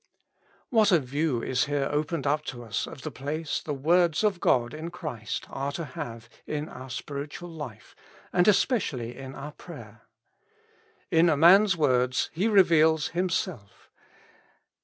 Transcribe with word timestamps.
What 0.71 0.91
a 0.91 0.97
view 0.97 1.43
is 1.43 1.65
here 1.65 1.87
opened 1.91 2.25
up 2.25 2.43
to 2.45 2.63
us 2.63 2.87
of 2.87 3.03
the 3.03 3.11
place 3.11 3.61
the 3.61 3.75
words 3.75 4.23
of 4.23 4.39
God 4.39 4.73
in 4.73 4.89
Christ 4.89 5.45
are 5.47 5.71
to 5.73 5.85
have 5.85 6.27
in 6.47 6.67
our 6.69 6.89
spiritual 6.89 7.51
life, 7.51 7.95
and 8.33 8.47
especially 8.47 9.15
in 9.15 9.35
our 9.35 9.51
prayer. 9.51 10.01
In 11.11 11.29
a 11.29 11.37
man's 11.37 11.77
words 11.77 12.31
he 12.33 12.47
reveals 12.47 13.09
hitnself. 13.09 13.91